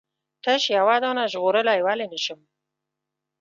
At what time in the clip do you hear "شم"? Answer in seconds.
2.23-2.39